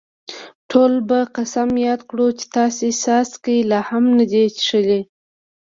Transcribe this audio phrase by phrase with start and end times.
[0.71, 5.01] ټول به قسم یاد کړي چې تا یو څاڅکی لا هم نه دی څښلی.